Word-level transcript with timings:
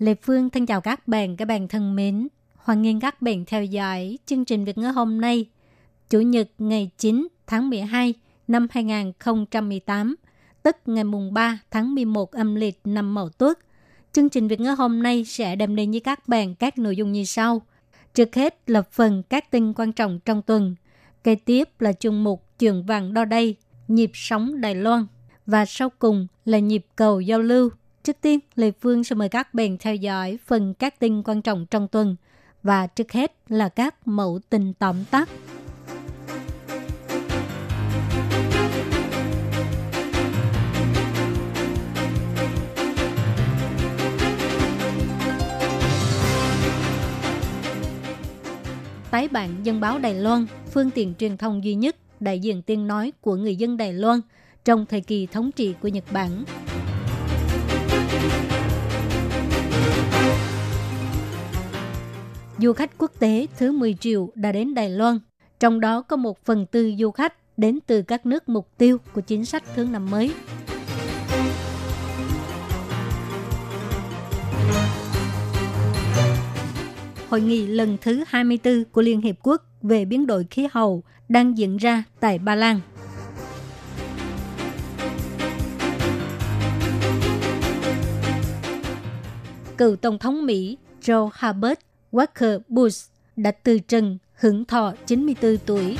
Lê 0.00 0.14
Phương 0.14 0.50
thân 0.50 0.66
chào 0.66 0.80
các 0.80 1.08
bạn, 1.08 1.36
các 1.36 1.44
bạn 1.44 1.68
thân 1.68 1.96
mến. 1.96 2.28
Hoan 2.56 2.82
nghênh 2.82 3.00
các 3.00 3.22
bạn 3.22 3.44
theo 3.44 3.64
dõi 3.64 4.18
chương 4.26 4.44
trình 4.44 4.64
Việt 4.64 4.78
ngữ 4.78 4.86
hôm 4.86 5.20
nay, 5.20 5.46
Chủ 6.10 6.20
nhật 6.20 6.48
ngày 6.58 6.90
9 6.98 7.28
tháng 7.46 7.70
12 7.70 8.14
năm 8.48 8.66
2018, 8.70 10.16
tức 10.62 10.76
ngày 10.86 11.04
mùng 11.04 11.34
3 11.34 11.58
tháng 11.70 11.94
11 11.94 12.32
âm 12.32 12.54
lịch 12.54 12.80
năm 12.84 13.14
Mậu 13.14 13.28
Tuất. 13.28 13.58
Chương 14.12 14.28
trình 14.28 14.48
Việt 14.48 14.60
ngữ 14.60 14.70
hôm 14.78 15.02
nay 15.02 15.24
sẽ 15.24 15.56
đem 15.56 15.76
đến 15.76 15.90
với 15.90 16.00
các 16.00 16.28
bạn 16.28 16.54
các 16.54 16.78
nội 16.78 16.96
dung 16.96 17.12
như 17.12 17.24
sau. 17.24 17.62
Trước 18.14 18.34
hết 18.34 18.70
là 18.70 18.82
phần 18.82 19.22
các 19.22 19.50
tin 19.50 19.72
quan 19.72 19.92
trọng 19.92 20.20
trong 20.24 20.42
tuần. 20.42 20.74
Kế 21.24 21.34
tiếp 21.34 21.68
là 21.80 21.92
chương 21.92 22.24
mục 22.24 22.44
chuyện 22.58 22.86
vàng 22.86 23.14
đo 23.14 23.24
đây, 23.24 23.56
nhịp 23.88 24.10
sóng 24.14 24.60
Đài 24.60 24.74
Loan. 24.74 25.06
Và 25.46 25.64
sau 25.64 25.90
cùng 25.98 26.26
là 26.44 26.58
nhịp 26.58 26.86
cầu 26.96 27.20
giao 27.20 27.40
lưu. 27.40 27.70
Trước 28.02 28.16
tiên, 28.20 28.40
Lê 28.54 28.70
Phương 28.80 29.04
sẽ 29.04 29.14
mời 29.14 29.28
các 29.28 29.54
bạn 29.54 29.76
theo 29.78 29.94
dõi 29.94 30.38
phần 30.46 30.74
các 30.74 30.98
tin 30.98 31.22
quan 31.22 31.42
trọng 31.42 31.66
trong 31.66 31.88
tuần. 31.88 32.16
Và 32.62 32.86
trước 32.86 33.12
hết 33.12 33.32
là 33.48 33.68
các 33.68 34.08
mẫu 34.08 34.40
tin 34.50 34.72
tóm 34.72 35.04
tắt. 35.10 35.28
tái 49.10 49.28
bản 49.28 49.50
dân 49.62 49.80
báo 49.80 49.98
Đài 49.98 50.14
Loan, 50.14 50.46
phương 50.70 50.90
tiện 50.90 51.14
truyền 51.18 51.36
thông 51.36 51.64
duy 51.64 51.74
nhất, 51.74 51.96
đại 52.20 52.38
diện 52.38 52.62
tiếng 52.62 52.86
nói 52.86 53.12
của 53.20 53.36
người 53.36 53.56
dân 53.56 53.76
Đài 53.76 53.92
Loan 53.92 54.20
trong 54.64 54.86
thời 54.86 55.00
kỳ 55.00 55.26
thống 55.26 55.52
trị 55.52 55.74
của 55.82 55.88
Nhật 55.88 56.04
Bản. 56.12 56.44
Du 62.62 62.72
khách 62.72 62.98
quốc 62.98 63.10
tế 63.18 63.46
thứ 63.58 63.72
10 63.72 63.94
triệu 63.94 64.30
đã 64.34 64.52
đến 64.52 64.74
Đài 64.74 64.90
Loan, 64.90 65.18
trong 65.60 65.80
đó 65.80 66.02
có 66.02 66.16
một 66.16 66.44
phần 66.44 66.66
tư 66.66 66.92
du 66.98 67.10
khách 67.10 67.58
đến 67.58 67.78
từ 67.86 68.02
các 68.02 68.26
nước 68.26 68.48
mục 68.48 68.68
tiêu 68.78 68.98
của 69.14 69.20
chính 69.20 69.44
sách 69.44 69.62
thương 69.74 69.92
năm 69.92 70.10
mới. 70.10 70.32
Hội 77.28 77.40
nghị 77.40 77.66
lần 77.66 77.96
thứ 78.00 78.24
24 78.26 78.84
của 78.92 79.02
Liên 79.02 79.20
Hiệp 79.20 79.36
Quốc 79.42 79.62
về 79.82 80.04
biến 80.04 80.26
đổi 80.26 80.46
khí 80.50 80.68
hậu 80.72 81.02
đang 81.28 81.58
diễn 81.58 81.76
ra 81.76 82.04
tại 82.20 82.38
Ba 82.38 82.54
Lan. 82.54 82.80
Cựu 89.78 89.96
Tổng 89.96 90.18
thống 90.18 90.46
Mỹ 90.46 90.78
Joe 91.02 91.30
Herbert 91.34 91.78
Walker 92.12 92.60
Bush 92.68 93.10
đã 93.36 93.50
từ 93.50 93.78
trần 93.78 94.18
hưởng 94.34 94.64
thọ 94.64 94.92
94 95.06 95.56
tuổi. 95.66 95.98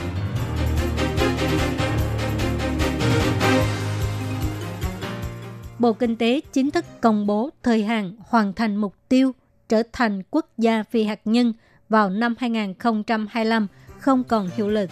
Bộ 5.78 5.92
Kinh 5.92 6.16
tế 6.16 6.40
chính 6.52 6.70
thức 6.70 6.84
công 7.00 7.26
bố 7.26 7.50
thời 7.62 7.84
hạn 7.84 8.16
hoàn 8.20 8.52
thành 8.52 8.76
mục 8.76 8.94
tiêu 9.08 9.32
trở 9.68 9.82
thành 9.92 10.22
quốc 10.30 10.46
gia 10.58 10.82
phi 10.82 11.04
hạt 11.04 11.20
nhân 11.24 11.52
vào 11.88 12.10
năm 12.10 12.34
2025 12.38 13.66
không 13.98 14.24
còn 14.24 14.50
hiệu 14.56 14.68
lực. 14.68 14.90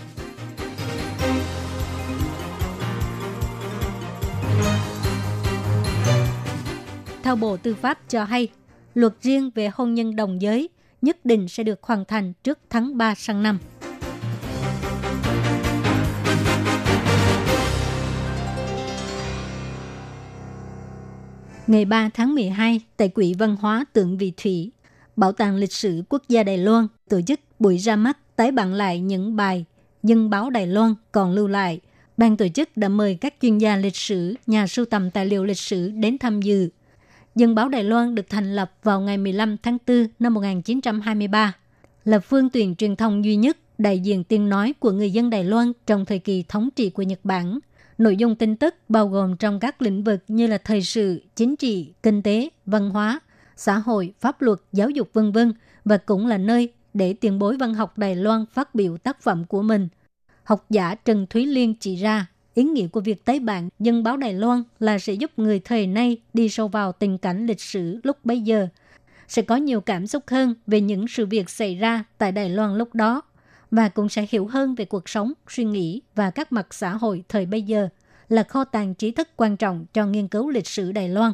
Theo 7.23 7.37
Bộ 7.37 7.57
Tư 7.57 7.75
pháp 7.75 7.99
cho 8.09 8.25
hay, 8.25 8.49
luật 8.95 9.13
riêng 9.21 9.51
về 9.55 9.71
hôn 9.75 9.95
nhân 9.95 10.17
đồng 10.17 10.43
giới 10.43 10.69
nhất 11.03 11.25
định 11.25 11.49
sẽ 11.49 11.63
được 11.63 11.83
hoàn 11.83 12.05
thành 12.05 12.33
trước 12.45 12.59
tháng 12.71 12.99
3 12.99 13.15
sang 13.15 13.43
năm. 13.43 13.59
Ngày 21.67 21.85
3 21.85 22.11
tháng 22.15 22.35
12, 22.35 22.81
tại 22.97 23.09
Quỹ 23.09 23.35
Văn 23.35 23.57
hóa 23.61 23.85
Tượng 23.93 24.19
Vị 24.19 24.33
Thủy, 24.37 24.71
Bảo 25.17 25.33
tàng 25.33 25.57
Lịch 25.57 25.73
sử 25.73 26.03
Quốc 26.09 26.23
gia 26.29 26.43
Đài 26.43 26.59
Loan 26.59 26.87
tổ 27.09 27.21
chức 27.21 27.41
buổi 27.59 27.79
ra 27.79 27.97
mắt 27.97 28.37
tái 28.37 28.53
bản 28.53 28.75
lại 28.75 29.01
những 29.01 29.37
bài 29.37 29.65
dân 30.03 30.31
báo 30.31 30.51
Đài 30.51 30.67
Loan 30.67 30.95
còn 31.13 31.33
lưu 31.33 31.49
lại. 31.49 31.81
Ban 32.17 32.37
tổ 32.37 32.49
chức 32.49 32.77
đã 32.77 32.89
mời 32.89 33.19
các 33.21 33.35
chuyên 33.43 33.59
gia 33.59 33.77
lịch 33.77 33.97
sử, 33.97 34.35
nhà 34.47 34.67
sưu 34.67 34.85
tầm 34.85 35.11
tài 35.11 35.27
liệu 35.27 35.45
lịch 35.45 35.59
sử 35.59 35.91
đến 35.91 36.19
tham 36.19 36.43
dự. 36.43 36.69
Dân 37.39 37.55
báo 37.55 37.69
Đài 37.69 37.85
Loan 37.85 38.15
được 38.15 38.27
thành 38.29 38.57
lập 38.57 38.73
vào 38.83 39.01
ngày 39.01 39.19
15 39.19 39.57
tháng 39.63 39.79
4 39.87 40.07
năm 40.19 40.35
1923, 40.35 41.53
là 42.05 42.19
phương 42.19 42.51
tiện 42.51 42.77
truyền 42.77 42.97
thông 42.97 43.25
duy 43.25 43.37
nhất 43.37 43.57
đại 43.79 43.99
diện 43.99 44.25
tiếng 44.25 44.49
nói 44.49 44.75
của 44.79 44.91
người 44.91 45.11
dân 45.11 45.31
Đài 45.31 45.45
Loan 45.45 45.73
trong 45.87 46.05
thời 46.05 46.19
kỳ 46.19 46.45
thống 46.49 46.69
trị 46.77 46.91
của 46.91 47.03
Nhật 47.03 47.19
Bản. 47.25 47.59
Nội 47.99 48.17
dung 48.17 48.37
tin 48.37 48.57
tức 48.57 48.75
bao 48.89 49.09
gồm 49.09 49.37
trong 49.37 49.61
các 49.61 49.83
lĩnh 49.83 50.05
vực 50.05 50.25
như 50.29 50.47
là 50.47 50.59
thời 50.59 50.83
sự, 50.83 51.23
chính 51.37 51.57
trị, 51.57 51.93
kinh 52.03 52.23
tế, 52.23 52.49
văn 52.67 52.91
hóa, 52.91 53.21
xã 53.57 53.79
hội, 53.79 54.13
pháp 54.21 54.43
luật, 54.43 54.59
giáo 54.73 54.91
dục 54.91 55.11
vân 55.13 55.33
vân 55.33 55.53
và 55.85 55.97
cũng 55.97 56.27
là 56.27 56.39
nơi 56.39 56.73
để 56.95 57.13
tiền 57.13 57.39
bối 57.39 57.57
văn 57.57 57.75
học 57.75 57.99
Đài 57.99 58.17
Loan 58.17 58.45
phát 58.53 58.75
biểu 58.75 58.97
tác 58.97 59.23
phẩm 59.23 59.45
của 59.45 59.63
mình. 59.63 59.89
Học 60.45 60.67
giả 60.71 60.95
Trần 60.95 61.27
Thúy 61.31 61.47
Liên 61.47 61.75
chỉ 61.75 61.97
ra, 61.97 62.27
ý 62.59 62.65
nghĩa 62.65 62.87
của 62.87 63.01
việc 63.01 63.25
tái 63.25 63.41
bản 63.41 63.69
dân 63.79 64.03
báo 64.03 64.17
Đài 64.17 64.33
Loan 64.33 64.63
là 64.81 64.99
sẽ 64.99 65.13
giúp 65.13 65.31
người 65.37 65.61
thời 65.61 65.87
nay 65.87 66.17
đi 66.35 66.49
sâu 66.49 66.69
vào 66.69 66.93
tình 66.93 67.19
cảnh 67.19 67.47
lịch 67.47 67.61
sử 67.61 68.01
lúc 68.03 68.17
bấy 68.25 68.41
giờ, 68.41 68.69
sẽ 69.29 69.43
có 69.43 69.57
nhiều 69.57 69.81
cảm 69.81 70.07
xúc 70.07 70.25
hơn 70.27 70.55
về 70.67 70.81
những 70.81 71.09
sự 71.09 71.27
việc 71.27 71.51
xảy 71.51 71.75
ra 71.75 72.05
tại 72.19 72.33
Đài 72.33 72.51
Loan 72.51 72.79
lúc 72.79 72.95
đó 72.95 73.23
và 73.71 73.89
cũng 73.89 74.09
sẽ 74.09 74.27
hiểu 74.31 74.47
hơn 74.47 74.75
về 74.75 74.85
cuộc 74.85 75.09
sống, 75.09 75.33
suy 75.49 75.65
nghĩ 75.65 76.01
và 76.15 76.31
các 76.31 76.53
mặt 76.53 76.75
xã 76.75 76.91
hội 76.91 77.25
thời 77.29 77.47
bây 77.47 77.63
giờ 77.63 77.89
là 78.29 78.43
kho 78.43 78.65
tàng 78.65 78.95
trí 78.95 79.11
thức 79.11 79.29
quan 79.37 79.57
trọng 79.57 79.87
cho 79.93 80.07
nghiên 80.07 80.29
cứu 80.29 80.51
lịch 80.51 80.67
sử 80.67 80.93
Đài 80.93 81.09
Loan. 81.09 81.33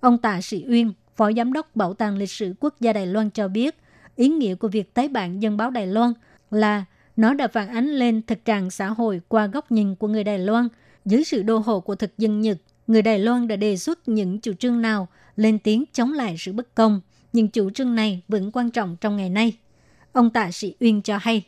Ông 0.00 0.18
Tạ 0.18 0.40
Sĩ 0.40 0.64
Uyên, 0.68 0.92
Phó 1.16 1.32
Giám 1.32 1.52
đốc 1.52 1.76
Bảo 1.76 1.94
tàng 1.94 2.16
Lịch 2.16 2.30
sử 2.30 2.54
Quốc 2.60 2.74
gia 2.80 2.92
Đài 2.92 3.06
Loan 3.06 3.30
cho 3.30 3.48
biết, 3.48 3.76
ý 4.16 4.28
nghĩa 4.28 4.54
của 4.54 4.68
việc 4.68 4.94
tái 4.94 5.08
bản 5.08 5.42
dân 5.42 5.56
báo 5.56 5.70
Đài 5.70 5.86
Loan 5.86 6.12
là 6.50 6.84
nó 7.16 7.34
đã 7.34 7.48
phản 7.48 7.68
ánh 7.68 7.88
lên 7.88 8.22
thực 8.26 8.44
trạng 8.44 8.70
xã 8.70 8.88
hội 8.88 9.20
qua 9.28 9.46
góc 9.46 9.72
nhìn 9.72 9.94
của 9.94 10.08
người 10.08 10.24
Đài 10.24 10.38
Loan. 10.38 10.68
Dưới 11.04 11.24
sự 11.24 11.42
đô 11.42 11.58
hộ 11.58 11.80
của 11.80 11.94
thực 11.94 12.18
dân 12.18 12.40
Nhật, 12.40 12.58
người 12.86 13.02
Đài 13.02 13.18
Loan 13.18 13.48
đã 13.48 13.56
đề 13.56 13.76
xuất 13.76 14.08
những 14.08 14.40
chủ 14.40 14.52
trương 14.52 14.82
nào 14.82 15.08
lên 15.36 15.58
tiếng 15.58 15.84
chống 15.92 16.12
lại 16.12 16.36
sự 16.38 16.52
bất 16.52 16.74
công. 16.74 17.00
Nhưng 17.32 17.48
chủ 17.48 17.70
trương 17.70 17.94
này 17.94 18.22
vẫn 18.28 18.50
quan 18.52 18.70
trọng 18.70 18.96
trong 19.00 19.16
ngày 19.16 19.28
nay. 19.28 19.56
Ông 20.12 20.30
Tạ 20.30 20.50
Sĩ 20.50 20.74
Uyên 20.80 21.02
cho 21.02 21.18
hay. 21.20 21.42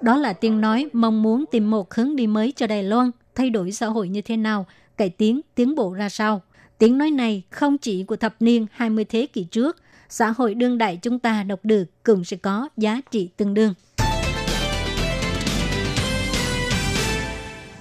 Đó 0.00 0.16
là 0.16 0.32
tiếng 0.32 0.60
nói 0.60 0.88
mong 0.92 1.22
muốn 1.22 1.44
tìm 1.50 1.70
một 1.70 1.94
hướng 1.94 2.16
đi 2.16 2.26
mới 2.26 2.52
cho 2.56 2.66
Đài 2.66 2.82
Loan, 2.82 3.10
thay 3.34 3.50
đổi 3.50 3.72
xã 3.72 3.86
hội 3.86 4.08
như 4.08 4.22
thế 4.22 4.36
nào, 4.36 4.66
cải 4.96 5.08
tiến, 5.08 5.40
tiến 5.54 5.74
bộ 5.74 5.92
ra 5.92 6.08
sao. 6.08 6.42
Tiếng 6.78 6.98
nói 6.98 7.10
này 7.10 7.42
không 7.50 7.78
chỉ 7.78 8.04
của 8.04 8.16
thập 8.16 8.34
niên 8.40 8.66
20 8.72 9.04
thế 9.04 9.26
kỷ 9.26 9.44
trước, 9.44 9.76
xã 10.12 10.30
hội 10.30 10.54
đương 10.54 10.78
đại 10.78 10.98
chúng 11.02 11.18
ta 11.18 11.42
đọc 11.42 11.60
được 11.62 11.84
cũng 12.02 12.24
sẽ 12.24 12.36
có 12.36 12.68
giá 12.76 13.00
trị 13.10 13.30
tương 13.36 13.54
đương. 13.54 13.74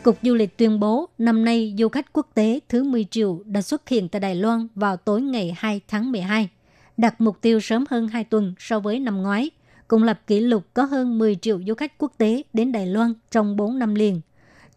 Cục 0.03 0.17
Du 0.21 0.33
lịch 0.33 0.57
tuyên 0.57 0.79
bố 0.79 1.09
năm 1.17 1.45
nay 1.45 1.75
du 1.77 1.89
khách 1.89 2.13
quốc 2.13 2.27
tế 2.33 2.59
thứ 2.69 2.83
10 2.83 3.05
triệu 3.11 3.43
đã 3.45 3.61
xuất 3.61 3.89
hiện 3.89 4.09
tại 4.09 4.19
Đài 4.19 4.35
Loan 4.35 4.67
vào 4.75 4.97
tối 4.97 5.21
ngày 5.21 5.55
2 5.57 5.81
tháng 5.87 6.11
12, 6.11 6.49
đặt 6.97 7.21
mục 7.21 7.41
tiêu 7.41 7.59
sớm 7.59 7.85
hơn 7.89 8.07
2 8.07 8.23
tuần 8.23 8.53
so 8.59 8.79
với 8.79 8.99
năm 8.99 9.21
ngoái– 9.21 9.49
cùng 9.91 10.03
lập 10.03 10.19
kỷ 10.27 10.39
lục 10.39 10.63
có 10.73 10.83
hơn 10.83 11.19
10 11.19 11.35
triệu 11.35 11.59
du 11.67 11.73
khách 11.73 11.97
quốc 11.97 12.11
tế 12.17 12.43
đến 12.53 12.71
Đài 12.71 12.87
Loan 12.87 13.13
trong 13.31 13.55
4 13.55 13.79
năm 13.79 13.95
liền. 13.95 14.21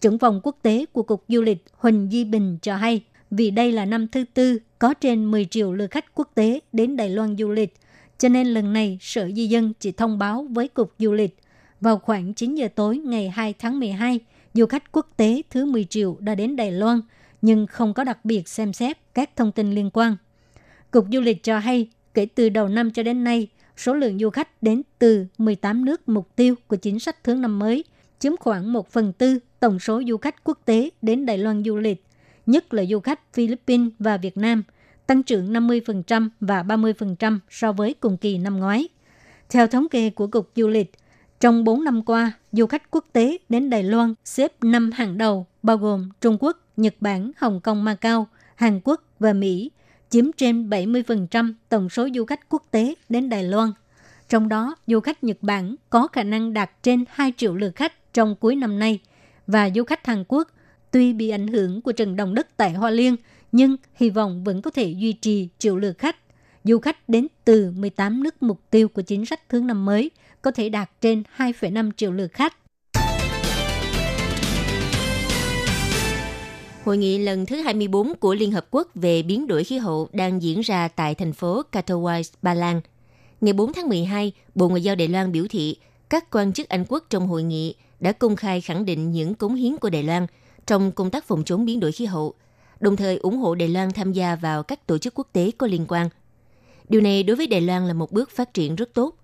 Trưởng 0.01 0.19
phòng 0.19 0.41
quốc 0.43 0.57
tế 0.63 0.87
của 0.93 1.03
Cục 1.03 1.25
Du 1.29 1.43
lịch 1.43 1.65
Huỳnh 1.79 2.09
Di 2.13 2.25
Bình 2.25 2.59
cho 2.63 2.77
hay, 2.77 3.05
vì 3.37 3.51
đây 3.51 3.73
là 3.73 3.85
năm 3.85 4.09
thứ 4.09 4.25
tư 4.35 4.59
có 4.79 4.95
trên 4.95 5.25
10 5.25 5.45
triệu 5.45 5.73
lượt 5.73 5.91
khách 5.91 6.15
quốc 6.15 6.31
tế 6.35 6.61
đến 6.73 6.97
Đài 6.97 7.11
Loan 7.11 7.37
du 7.37 7.51
lịch, 7.51 7.75
cho 8.19 8.29
nên 8.29 8.47
lần 8.47 8.73
này 8.73 8.99
Sở 9.01 9.31
Di 9.37 9.47
dân 9.47 9.73
chỉ 9.81 9.93
thông 9.93 10.19
báo 10.19 10.47
với 10.51 10.69
Cục 10.69 10.95
Du 10.99 11.13
lịch. 11.13 11.39
Vào 11.81 11.99
khoảng 11.99 12.35
9 12.35 12.55
giờ 12.55 12.69
tối 12.75 12.99
ngày 12.99 13.31
2 13.31 13.55
tháng 13.59 13.81
12, 13.81 14.21
du 14.55 14.67
khách 14.67 14.93
quốc 14.93 15.09
tế 15.17 15.43
thứ 15.51 15.65
10 15.65 15.85
triệu 15.85 16.17
đã 16.21 16.35
đến 16.35 16.57
Đài 16.57 16.73
Loan, 16.73 17.01
nhưng 17.43 17.67
không 17.67 17.95
có 17.95 18.05
đặc 18.05 18.25
biệt 18.25 18.49
xem 18.49 18.73
xét 18.73 18.99
các 19.15 19.37
thông 19.37 19.53
tin 19.53 19.73
liên 19.73 19.91
quan. 19.93 20.17
Cục 20.91 21.07
Du 21.13 21.21
lịch 21.21 21.43
cho 21.43 21.59
hay, 21.59 21.89
kể 22.15 22.27
từ 22.27 22.49
đầu 22.49 22.69
năm 22.69 22.91
cho 22.91 23.03
đến 23.03 23.25
nay, 23.25 23.49
số 23.77 23.95
lượng 23.95 24.19
du 24.19 24.31
khách 24.31 24.63
đến 24.63 24.83
từ 24.99 25.27
18 25.39 25.85
nước 25.85 26.09
mục 26.09 26.37
tiêu 26.37 26.55
của 26.67 26.77
chính 26.77 26.99
sách 26.99 27.25
thương 27.25 27.41
năm 27.41 27.59
mới 27.59 27.85
chiếm 28.19 28.37
khoảng 28.37 28.73
1 28.73 28.91
phần 28.91 29.13
tư 29.13 29.39
tổng 29.61 29.79
số 29.79 30.03
du 30.09 30.17
khách 30.17 30.45
quốc 30.45 30.59
tế 30.65 30.91
đến 31.03 31.27
Đài 31.27 31.39
Loan 31.39 31.65
du 31.65 31.77
lịch, 31.77 32.05
nhất 32.47 32.75
là 32.75 32.85
du 32.91 33.01
khách 33.01 33.21
Philippines 33.33 33.93
và 33.99 34.17
Việt 34.17 34.37
Nam, 34.37 34.63
tăng 35.07 35.23
trưởng 35.23 35.53
50% 35.53 36.29
và 36.41 36.63
30% 36.63 37.39
so 37.51 37.73
với 37.73 37.95
cùng 37.95 38.17
kỳ 38.17 38.39
năm 38.39 38.59
ngoái. 38.59 38.89
Theo 39.51 39.67
thống 39.67 39.89
kê 39.89 40.11
của 40.11 40.27
Cục 40.27 40.51
Du 40.57 40.69
lịch, 40.69 40.93
trong 41.41 41.65
4 41.65 41.85
năm 41.85 42.03
qua, 42.05 42.33
du 42.53 42.67
khách 42.67 42.91
quốc 42.91 43.05
tế 43.13 43.39
đến 43.49 43.71
Đài 43.71 43.83
Loan 43.83 44.15
xếp 44.25 44.53
5 44.63 44.91
hàng 44.91 45.19
đầu, 45.19 45.47
bao 45.63 45.77
gồm 45.77 46.11
Trung 46.21 46.37
Quốc, 46.41 46.59
Nhật 46.77 46.95
Bản, 47.01 47.31
Hồng 47.37 47.61
Kông, 47.61 47.85
Macau, 47.85 48.29
Hàn 48.55 48.81
Quốc 48.85 49.05
và 49.19 49.33
Mỹ, 49.33 49.71
chiếm 50.11 50.33
trên 50.33 50.71
70% 50.71 51.55
tổng 51.69 51.89
số 51.89 52.09
du 52.15 52.25
khách 52.25 52.49
quốc 52.49 52.63
tế 52.71 52.95
đến 53.09 53.29
Đài 53.29 53.43
Loan. 53.43 53.73
Trong 54.29 54.49
đó, 54.49 54.77
du 54.87 55.01
khách 55.01 55.25
Nhật 55.25 55.37
Bản 55.41 55.75
có 55.91 56.09
khả 56.09 56.23
năng 56.23 56.53
đạt 56.53 56.83
trên 56.83 57.05
2 57.09 57.33
triệu 57.37 57.55
lượt 57.55 57.77
khách 57.77 58.15
trong 58.15 58.37
cuối 58.37 58.57
năm 58.57 58.79
nay, 58.79 59.01
và 59.47 59.71
du 59.75 59.85
khách 59.85 60.07
Hàn 60.07 60.25
Quốc 60.29 60.49
tuy 60.95 61.13
bị 61.13 61.29
ảnh 61.29 61.47
hưởng 61.47 61.81
của 61.81 61.93
trận 61.93 62.17
động 62.17 62.35
đất 62.35 62.57
tại 62.57 62.73
Hoa 62.73 62.91
Liên, 62.91 63.17
nhưng 63.53 63.77
hy 63.95 64.11
vọng 64.11 64.45
vẫn 64.45 64.63
có 64.63 64.71
thể 64.71 64.95
duy 64.99 65.13
trì 65.13 65.49
triệu 65.59 65.77
lượt 65.77 65.99
khách. 65.99 66.17
Du 66.65 66.79
khách 66.79 67.09
đến 67.09 67.27
từ 67.45 67.73
18 67.77 68.23
nước 68.23 68.43
mục 68.43 68.61
tiêu 68.71 68.89
của 68.89 69.03
chính 69.03 69.27
sách 69.27 69.49
thương 69.49 69.67
năm 69.67 69.85
mới 69.85 70.11
có 70.43 70.51
thể 70.51 70.69
đạt 70.69 70.91
trên 71.01 71.23
2,5 71.37 71.91
triệu 71.97 72.13
lượt 72.13 72.33
khách. 72.33 72.57
Hội 76.85 76.97
nghị 76.97 77.19
lần 77.19 77.47
thứ 77.47 77.57
24 77.57 78.15
của 78.15 78.35
Liên 78.35 78.53
Hợp 78.53 78.67
Quốc 78.71 78.89
về 78.95 79.23
biến 79.23 79.47
đổi 79.47 79.65
khí 79.65 79.79
hậu 79.79 80.09
đang 80.13 80.43
diễn 80.43 80.61
ra 80.61 80.89
tại 80.89 81.15
thành 81.15 81.33
phố 81.33 81.63
Katowice, 81.73 82.33
Ba 82.43 82.55
Lan. 82.55 82.81
Ngày 83.41 83.53
4 83.53 83.73
tháng 83.73 83.89
12, 83.89 84.33
Bộ 84.55 84.69
Ngoại 84.69 84.83
giao 84.83 84.95
Đài 84.95 85.09
Loan 85.09 85.33
biểu 85.33 85.45
thị 85.51 85.77
các 86.11 86.31
quan 86.31 86.53
chức 86.53 86.69
Anh 86.69 86.85
quốc 86.89 87.05
trong 87.11 87.27
hội 87.27 87.43
nghị 87.43 87.75
đã 88.01 88.13
công 88.13 88.37
khai 88.37 88.61
khẳng 88.61 88.85
định 88.85 89.13
những 89.13 89.35
cống 89.35 89.55
hiến 89.55 89.77
của 89.77 89.91
Đài 89.91 90.03
Loan 90.03 90.27
trong 90.67 90.93
công 90.93 91.11
tác 91.11 91.25
phòng 91.25 91.45
chống 91.45 91.65
biến 91.65 91.81
đổi 91.81 91.93
khí 91.93 92.05
hậu, 92.05 92.35
đồng 92.81 92.97
thời 92.97 93.17
ủng 93.17 93.37
hộ 93.37 93.55
Đài 93.55 93.69
Loan 93.69 93.91
tham 93.91 94.13
gia 94.13 94.37
vào 94.37 94.63
các 94.63 94.87
tổ 94.87 94.99
chức 94.99 95.15
quốc 95.15 95.29
tế 95.33 95.51
có 95.59 95.67
liên 95.67 95.85
quan. 95.89 96.09
Điều 96.89 97.01
này 97.01 97.23
đối 97.23 97.37
với 97.37 97.47
Đài 97.47 97.61
Loan 97.61 97.87
là 97.87 97.93
một 97.93 98.13
bước 98.13 98.31
phát 98.31 98.55
triển 98.55 98.77
rất 98.77 98.95
tốt. 98.95 99.17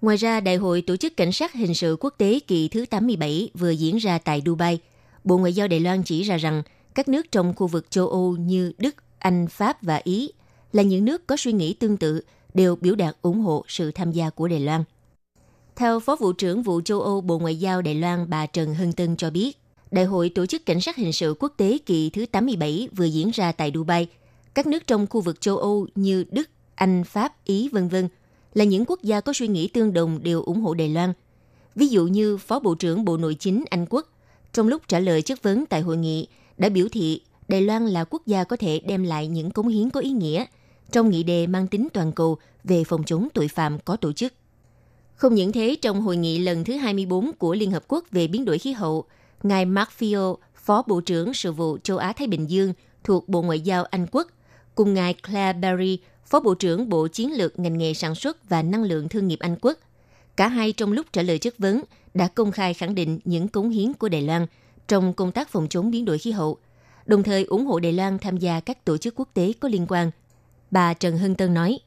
Ngoài 0.00 0.16
ra, 0.16 0.40
Đại 0.40 0.56
hội 0.56 0.82
Tổ 0.86 0.96
chức 0.96 1.16
Cảnh 1.16 1.32
sát 1.32 1.52
Hình 1.52 1.74
sự 1.74 1.96
Quốc 2.00 2.14
tế 2.18 2.40
kỳ 2.46 2.68
thứ 2.68 2.86
87 2.86 3.50
vừa 3.54 3.70
diễn 3.70 3.96
ra 3.96 4.18
tại 4.18 4.42
Dubai. 4.46 4.78
Bộ 5.24 5.38
Ngoại 5.38 5.52
giao 5.52 5.68
Đài 5.68 5.80
Loan 5.80 6.02
chỉ 6.02 6.22
ra 6.22 6.36
rằng 6.36 6.62
các 6.94 7.08
nước 7.08 7.32
trong 7.32 7.54
khu 7.54 7.66
vực 7.66 7.90
châu 7.90 8.08
Âu 8.08 8.36
như 8.36 8.72
Đức, 8.78 8.94
Anh, 9.18 9.46
Pháp 9.46 9.82
và 9.82 10.00
Ý 10.04 10.30
là 10.72 10.82
những 10.82 11.04
nước 11.04 11.26
có 11.26 11.36
suy 11.36 11.52
nghĩ 11.52 11.74
tương 11.74 11.96
tự 11.96 12.20
đều 12.54 12.76
biểu 12.76 12.94
đạt 12.94 13.16
ủng 13.22 13.40
hộ 13.40 13.64
sự 13.68 13.90
tham 13.90 14.12
gia 14.12 14.30
của 14.30 14.48
Đài 14.48 14.60
Loan. 14.60 14.84
Theo 15.76 16.00
Phó 16.00 16.16
Vụ 16.16 16.32
trưởng 16.32 16.62
Vụ 16.62 16.80
châu 16.80 17.00
Âu 17.00 17.20
Bộ 17.20 17.38
Ngoại 17.38 17.56
giao 17.56 17.82
Đài 17.82 17.94
Loan 17.94 18.30
bà 18.30 18.46
Trần 18.46 18.74
Hân 18.74 18.92
Tân 18.92 19.16
cho 19.16 19.30
biết, 19.30 19.58
Đại 19.90 20.04
hội 20.04 20.28
Tổ 20.28 20.46
chức 20.46 20.66
Cảnh 20.66 20.80
sát 20.80 20.96
Hình 20.96 21.12
sự 21.12 21.34
Quốc 21.38 21.52
tế 21.56 21.78
kỳ 21.86 22.10
thứ 22.10 22.26
87 22.26 22.88
vừa 22.96 23.04
diễn 23.04 23.30
ra 23.30 23.52
tại 23.52 23.72
Dubai. 23.74 24.08
Các 24.54 24.66
nước 24.66 24.86
trong 24.86 25.06
khu 25.06 25.20
vực 25.20 25.40
châu 25.40 25.58
Âu 25.58 25.86
như 25.94 26.24
Đức, 26.30 26.50
Anh, 26.74 27.04
Pháp, 27.04 27.44
Ý, 27.44 27.68
v.v. 27.72 27.96
là 28.54 28.64
những 28.64 28.84
quốc 28.86 29.02
gia 29.02 29.20
có 29.20 29.32
suy 29.32 29.48
nghĩ 29.48 29.68
tương 29.68 29.92
đồng 29.92 30.22
đều 30.22 30.42
ủng 30.42 30.60
hộ 30.60 30.74
Đài 30.74 30.88
Loan. 30.88 31.12
Ví 31.74 31.86
dụ 31.86 32.06
như 32.06 32.36
Phó 32.36 32.58
Bộ 32.58 32.74
trưởng 32.74 33.04
Bộ 33.04 33.16
Nội 33.16 33.34
chính 33.34 33.64
Anh 33.70 33.86
Quốc, 33.90 34.08
trong 34.52 34.68
lúc 34.68 34.82
trả 34.88 34.98
lời 34.98 35.22
chất 35.22 35.42
vấn 35.42 35.66
tại 35.66 35.80
hội 35.80 35.96
nghị, 35.96 36.28
đã 36.58 36.68
biểu 36.68 36.88
thị 36.92 37.20
Đài 37.48 37.60
Loan 37.60 37.86
là 37.86 38.04
quốc 38.04 38.22
gia 38.26 38.44
có 38.44 38.56
thể 38.56 38.80
đem 38.80 39.02
lại 39.02 39.28
những 39.28 39.50
cống 39.50 39.68
hiến 39.68 39.90
có 39.90 40.00
ý 40.00 40.10
nghĩa 40.10 40.44
trong 40.92 41.10
nghị 41.10 41.22
đề 41.22 41.46
mang 41.46 41.66
tính 41.66 41.88
toàn 41.92 42.12
cầu 42.12 42.36
về 42.64 42.84
phòng 42.84 43.04
chống 43.04 43.28
tội 43.34 43.48
phạm 43.48 43.78
có 43.78 43.96
tổ 43.96 44.12
chức. 44.12 44.32
Không 45.14 45.34
những 45.34 45.52
thế, 45.52 45.76
trong 45.82 46.00
hội 46.00 46.16
nghị 46.16 46.38
lần 46.38 46.64
thứ 46.64 46.76
24 46.76 47.32
của 47.32 47.54
Liên 47.54 47.70
Hợp 47.70 47.84
Quốc 47.88 48.04
về 48.10 48.26
biến 48.26 48.44
đổi 48.44 48.58
khí 48.58 48.72
hậu, 48.72 49.04
Ngài 49.42 49.64
Mark 49.64 49.90
Field, 49.98 50.36
Phó 50.54 50.82
Bộ 50.86 51.00
trưởng 51.00 51.34
Sự 51.34 51.52
vụ 51.52 51.78
châu 51.82 51.98
Á-Thái 51.98 52.28
Bình 52.28 52.50
Dương 52.50 52.72
thuộc 53.04 53.28
Bộ 53.28 53.42
Ngoại 53.42 53.60
giao 53.60 53.84
Anh 53.84 54.06
Quốc, 54.12 54.26
cùng 54.74 54.94
Ngài 54.94 55.14
Claire 55.14 55.58
Berry, 55.58 55.98
Phó 56.26 56.40
Bộ 56.40 56.54
trưởng 56.54 56.88
Bộ 56.88 57.08
Chiến 57.08 57.32
lược 57.32 57.58
ngành 57.58 57.78
nghề 57.78 57.94
sản 57.94 58.14
xuất 58.14 58.48
và 58.48 58.62
năng 58.62 58.82
lượng 58.82 59.08
thương 59.08 59.28
nghiệp 59.28 59.38
Anh 59.40 59.56
Quốc. 59.60 59.78
Cả 60.36 60.48
hai 60.48 60.72
trong 60.72 60.92
lúc 60.92 61.06
trả 61.12 61.22
lời 61.22 61.38
chất 61.38 61.58
vấn 61.58 61.82
đã 62.14 62.28
công 62.28 62.52
khai 62.52 62.74
khẳng 62.74 62.94
định 62.94 63.18
những 63.24 63.48
cống 63.48 63.70
hiến 63.70 63.92
của 63.92 64.08
Đài 64.08 64.22
Loan 64.22 64.46
trong 64.88 65.12
công 65.12 65.32
tác 65.32 65.48
phòng 65.48 65.68
chống 65.68 65.90
biến 65.90 66.04
đổi 66.04 66.18
khí 66.18 66.30
hậu, 66.30 66.58
đồng 67.06 67.22
thời 67.22 67.44
ủng 67.44 67.66
hộ 67.66 67.80
Đài 67.80 67.92
Loan 67.92 68.18
tham 68.18 68.36
gia 68.36 68.60
các 68.60 68.84
tổ 68.84 68.96
chức 68.96 69.14
quốc 69.16 69.28
tế 69.34 69.52
có 69.60 69.68
liên 69.68 69.86
quan. 69.88 70.10
Bà 70.70 70.94
Trần 70.94 71.18
Hân 71.18 71.34
Tân 71.34 71.54
nói, 71.54 71.78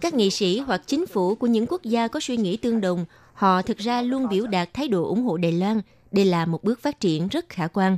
các 0.00 0.14
nghị 0.14 0.30
sĩ 0.30 0.58
hoặc 0.58 0.82
chính 0.86 1.06
phủ 1.06 1.34
của 1.34 1.46
những 1.46 1.66
quốc 1.68 1.82
gia 1.82 2.08
có 2.08 2.20
suy 2.20 2.36
nghĩ 2.36 2.56
tương 2.56 2.80
đồng, 2.80 3.04
họ 3.32 3.62
thực 3.62 3.78
ra 3.78 4.02
luôn 4.02 4.28
biểu 4.28 4.46
đạt 4.46 4.74
thái 4.74 4.88
độ 4.88 5.08
ủng 5.08 5.22
hộ 5.22 5.36
Đài 5.36 5.52
Loan. 5.52 5.80
Đây 6.12 6.24
là 6.24 6.46
một 6.46 6.64
bước 6.64 6.80
phát 6.82 7.00
triển 7.00 7.28
rất 7.28 7.48
khả 7.48 7.66
quan. 7.66 7.96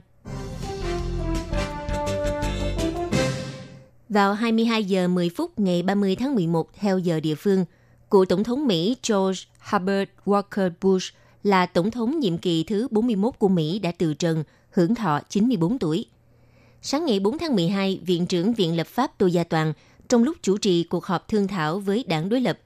Vào 4.08 4.34
22 4.34 4.84
giờ 4.84 5.08
10 5.08 5.30
phút 5.30 5.58
ngày 5.58 5.82
30 5.82 6.16
tháng 6.16 6.34
11 6.34 6.68
theo 6.74 6.98
giờ 6.98 7.20
địa 7.20 7.34
phương, 7.34 7.64
cựu 8.10 8.24
Tổng 8.24 8.44
thống 8.44 8.66
Mỹ 8.66 8.96
George 9.08 9.40
Herbert 9.60 10.10
Walker 10.26 10.70
Bush 10.80 11.14
là 11.42 11.66
Tổng 11.66 11.90
thống 11.90 12.18
nhiệm 12.18 12.38
kỳ 12.38 12.64
thứ 12.64 12.88
41 12.90 13.38
của 13.38 13.48
Mỹ 13.48 13.78
đã 13.78 13.92
từ 13.98 14.14
trần, 14.14 14.44
hưởng 14.70 14.94
thọ 14.94 15.20
94 15.28 15.78
tuổi. 15.78 16.06
Sáng 16.88 17.06
ngày 17.06 17.20
4 17.20 17.38
tháng 17.38 17.56
12, 17.56 18.00
Viện 18.02 18.26
trưởng 18.26 18.54
Viện 18.54 18.76
Lập 18.76 18.86
pháp 18.86 19.18
Tô 19.18 19.26
Gia 19.26 19.44
Toàn 19.44 19.72
trong 20.08 20.22
lúc 20.22 20.36
chủ 20.42 20.56
trì 20.56 20.84
cuộc 20.84 21.04
họp 21.04 21.28
thương 21.28 21.48
thảo 21.48 21.78
với 21.78 22.04
đảng 22.08 22.28
đối 22.28 22.40
lập, 22.40 22.58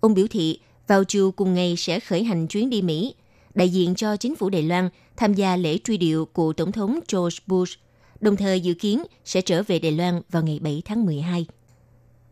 ông 0.00 0.14
biểu 0.14 0.26
thị 0.30 0.60
vào 0.86 1.04
chiều 1.04 1.30
cùng 1.30 1.54
ngày 1.54 1.74
sẽ 1.76 2.00
khởi 2.00 2.24
hành 2.24 2.46
chuyến 2.46 2.70
đi 2.70 2.82
Mỹ, 2.82 3.14
đại 3.54 3.68
diện 3.68 3.94
cho 3.94 4.16
chính 4.16 4.36
phủ 4.36 4.50
Đài 4.50 4.62
Loan 4.62 4.88
tham 5.16 5.34
gia 5.34 5.56
lễ 5.56 5.78
truy 5.84 5.96
điệu 5.96 6.24
của 6.24 6.52
Tổng 6.52 6.72
thống 6.72 7.00
George 7.12 7.38
Bush, 7.46 7.78
đồng 8.20 8.36
thời 8.36 8.60
dự 8.60 8.74
kiến 8.74 9.02
sẽ 9.24 9.40
trở 9.40 9.62
về 9.62 9.78
Đài 9.78 9.92
Loan 9.92 10.20
vào 10.30 10.42
ngày 10.42 10.58
7 10.62 10.82
tháng 10.84 11.06
12. 11.06 11.46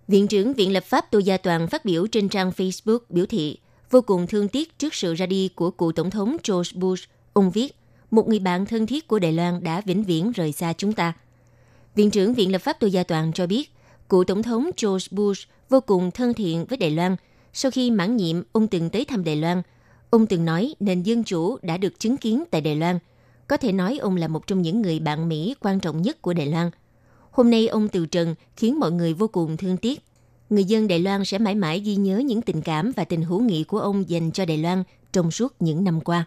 Viện 0.09 0.29
trưởng 0.29 0.55
Viện 0.55 0.73
Lập 0.73 0.85
pháp 0.85 1.11
Tô 1.11 1.19
Gia 1.19 1.37
Toàn 1.37 1.69
phát 1.69 1.85
biểu 1.85 2.07
trên 2.07 2.29
trang 2.29 2.51
Facebook 2.57 2.99
biểu 3.09 3.27
thị 3.27 3.59
vô 3.91 4.01
cùng 4.01 4.27
thương 4.27 4.49
tiếc 4.49 4.79
trước 4.79 4.95
sự 4.95 5.15
ra 5.15 5.27
đi 5.27 5.49
của 5.49 5.71
cựu 5.71 5.93
Tổng 5.93 6.11
thống 6.11 6.37
George 6.49 6.71
Bush. 6.75 7.09
Ông 7.33 7.51
viết, 7.51 7.77
một 8.11 8.29
người 8.29 8.39
bạn 8.39 8.67
thân 8.67 8.87
thiết 8.87 9.09
của 9.09 9.19
Đài 9.19 9.33
Loan 9.33 9.65
đã 9.65 9.81
vĩnh 9.81 10.03
viễn 10.05 10.33
rời 10.33 10.53
xa 10.53 10.73
chúng 10.73 10.93
ta. 10.93 11.13
Viện 11.97 12.11
trưởng 12.11 12.35
Viện 12.35 12.53
Lập 12.53 12.59
pháp 12.59 12.81
Tô 12.81 12.87
Gia 12.87 13.03
Toàn 13.03 13.33
cho 13.33 13.47
biết, 13.47 13.71
cựu 14.09 14.25
Tổng 14.25 14.43
thống 14.43 14.71
George 14.83 15.07
Bush 15.11 15.49
vô 15.69 15.81
cùng 15.81 16.11
thân 16.11 16.35
thiện 16.35 16.65
với 16.65 16.79
Đài 16.79 16.91
Loan. 16.91 17.17
Sau 17.53 17.71
khi 17.71 17.91
mãn 17.91 18.17
nhiệm, 18.17 18.43
ông 18.53 18.69
từng 18.69 18.91
tới 18.91 19.05
thăm 19.05 19.25
Đài 19.25 19.37
Loan. 19.37 19.63
Ông 20.11 20.27
từng 20.27 20.45
nói 20.45 20.75
nền 20.81 21.03
dân 21.03 21.25
chủ 21.25 21.57
đã 21.63 21.77
được 21.77 22.01
chứng 22.01 22.17
kiến 22.17 22.45
tại 22.51 22.61
Đài 22.61 22.77
Loan. 22.77 22.99
Có 23.47 23.57
thể 23.57 23.73
nói 23.73 23.99
ông 23.99 24.17
là 24.17 24.29
một 24.29 24.47
trong 24.47 24.63
những 24.63 24.83
người 24.83 25.01
bạn 25.01 25.29
Mỹ 25.29 25.55
quan 25.61 25.81
trọng 25.81 26.03
nhất 26.03 26.23
của 26.23 26.33
Đài 26.33 26.47
Loan. 26.47 26.71
Hôm 27.31 27.51
nay 27.51 27.69
ông 27.69 27.89
từ 27.89 28.07
trần 28.07 28.35
khiến 28.57 28.79
mọi 28.79 28.93
người 28.93 29.15
vô 29.15 29.29
cùng 29.29 29.57
thương 29.57 29.77
tiếc. 29.77 30.03
Người 30.51 30.65
dân 30.65 30.89
Đài 30.89 30.99
Loan 30.99 31.25
sẽ 31.25 31.39
mãi 31.39 31.55
mãi 31.55 31.81
ghi 31.81 31.97
nhớ 31.97 32.19
những 32.19 32.43
tình 32.43 32.63
cảm 32.63 32.93
và 32.97 33.05
tình 33.05 33.23
hữu 33.23 33.41
nghị 33.41 33.65
của 33.65 33.79
ông 33.79 34.09
dành 34.09 34.31
cho 34.33 34.45
Đài 34.45 34.59
Loan 34.59 34.83
trong 35.13 35.31
suốt 35.31 35.55
những 35.61 35.85
năm 35.85 36.01
qua. 36.01 36.27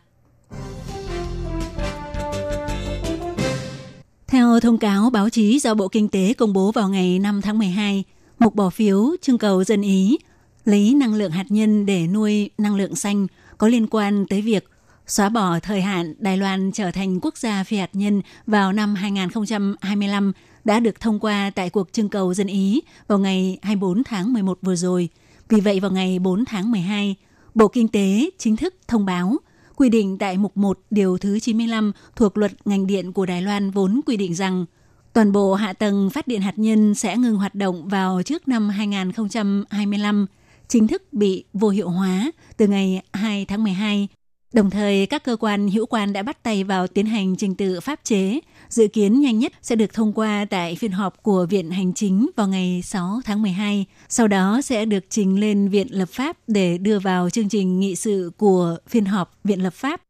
Theo 4.39 4.59
thông 4.59 4.77
cáo 4.77 5.09
báo 5.09 5.29
chí 5.29 5.59
do 5.59 5.73
Bộ 5.73 5.87
Kinh 5.87 6.09
tế 6.09 6.33
công 6.37 6.53
bố 6.53 6.71
vào 6.71 6.89
ngày 6.89 7.19
5 7.19 7.41
tháng 7.41 7.59
12, 7.59 8.03
một 8.39 8.55
bỏ 8.55 8.69
phiếu 8.69 9.15
trưng 9.21 9.37
cầu 9.37 9.63
dân 9.63 9.81
Ý 9.81 10.17
lấy 10.65 10.93
năng 10.93 11.13
lượng 11.13 11.31
hạt 11.31 11.45
nhân 11.49 11.85
để 11.85 12.07
nuôi 12.07 12.49
năng 12.57 12.75
lượng 12.75 12.95
xanh 12.95 13.27
có 13.57 13.67
liên 13.67 13.87
quan 13.87 14.25
tới 14.29 14.41
việc 14.41 14.69
xóa 15.07 15.29
bỏ 15.29 15.59
thời 15.59 15.81
hạn 15.81 16.13
Đài 16.19 16.37
Loan 16.37 16.71
trở 16.71 16.91
thành 16.91 17.19
quốc 17.21 17.37
gia 17.37 17.63
phi 17.63 17.77
hạt 17.77 17.89
nhân 17.93 18.21
vào 18.47 18.73
năm 18.73 18.95
2025 18.95 20.31
đã 20.63 20.79
được 20.79 20.99
thông 20.99 21.19
qua 21.19 21.51
tại 21.55 21.69
cuộc 21.69 21.93
trưng 21.93 22.09
cầu 22.09 22.33
dân 22.33 22.47
Ý 22.47 22.81
vào 23.07 23.19
ngày 23.19 23.57
24 23.61 24.03
tháng 24.03 24.33
11 24.33 24.57
vừa 24.61 24.75
rồi. 24.75 25.09
Vì 25.49 25.59
vậy 25.59 25.79
vào 25.79 25.91
ngày 25.91 26.19
4 26.19 26.45
tháng 26.45 26.71
12, 26.71 27.15
Bộ 27.55 27.67
Kinh 27.67 27.87
tế 27.87 28.29
chính 28.37 28.55
thức 28.55 28.75
thông 28.87 29.05
báo 29.05 29.37
quy 29.79 29.89
định 29.89 30.17
tại 30.17 30.37
mục 30.37 30.57
1 30.57 30.79
điều 30.89 31.17
thứ 31.17 31.39
95 31.39 31.91
thuộc 32.15 32.37
luật 32.37 32.67
ngành 32.67 32.87
điện 32.87 33.13
của 33.13 33.25
Đài 33.25 33.41
Loan 33.41 33.71
vốn 33.71 34.01
quy 34.05 34.17
định 34.17 34.35
rằng 34.35 34.65
toàn 35.13 35.31
bộ 35.31 35.53
hạ 35.53 35.73
tầng 35.73 36.09
phát 36.09 36.27
điện 36.27 36.41
hạt 36.41 36.53
nhân 36.55 36.95
sẽ 36.95 37.17
ngừng 37.17 37.35
hoạt 37.35 37.55
động 37.55 37.87
vào 37.87 38.21
trước 38.23 38.47
năm 38.47 38.69
2025, 38.69 40.25
chính 40.67 40.87
thức 40.87 41.13
bị 41.13 41.43
vô 41.53 41.69
hiệu 41.69 41.89
hóa 41.89 42.31
từ 42.57 42.67
ngày 42.67 43.01
2 43.13 43.45
tháng 43.45 43.63
12. 43.63 44.07
Đồng 44.53 44.69
thời, 44.69 45.05
các 45.05 45.23
cơ 45.23 45.35
quan 45.39 45.69
hữu 45.69 45.85
quan 45.85 46.13
đã 46.13 46.23
bắt 46.23 46.43
tay 46.43 46.63
vào 46.63 46.87
tiến 46.87 47.05
hành 47.05 47.35
trình 47.35 47.55
tự 47.55 47.79
pháp 47.79 47.99
chế, 48.03 48.39
dự 48.69 48.87
kiến 48.87 49.19
nhanh 49.19 49.39
nhất 49.39 49.53
sẽ 49.61 49.75
được 49.75 49.93
thông 49.93 50.13
qua 50.13 50.45
tại 50.49 50.75
phiên 50.75 50.91
họp 50.91 51.23
của 51.23 51.45
Viện 51.49 51.71
Hành 51.71 51.93
Chính 51.93 52.29
vào 52.35 52.47
ngày 52.47 52.81
6 52.81 53.21
tháng 53.25 53.41
12. 53.41 53.85
Sau 54.09 54.27
đó 54.27 54.61
sẽ 54.63 54.85
được 54.85 55.03
trình 55.09 55.39
lên 55.39 55.69
Viện 55.69 55.87
Lập 55.91 56.09
pháp 56.09 56.37
để 56.47 56.77
đưa 56.77 56.99
vào 56.99 57.29
chương 57.29 57.49
trình 57.49 57.79
nghị 57.79 57.95
sự 57.95 58.31
của 58.37 58.77
phiên 58.87 59.05
họp 59.05 59.39
Viện 59.43 59.63
Lập 59.63 59.73
pháp. 59.73 60.01